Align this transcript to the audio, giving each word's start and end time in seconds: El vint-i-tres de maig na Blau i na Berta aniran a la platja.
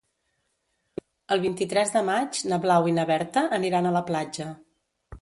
El 1.35 1.43
vint-i-tres 1.43 1.95
de 1.97 2.03
maig 2.09 2.41
na 2.55 2.61
Blau 2.67 2.93
i 2.93 2.97
na 2.99 3.09
Berta 3.15 3.47
aniran 3.63 3.87
a 3.93 3.97
la 4.01 4.07
platja. 4.13 4.53